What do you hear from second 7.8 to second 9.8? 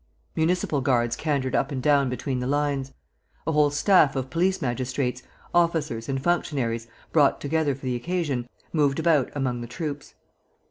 the occasion, moved about among the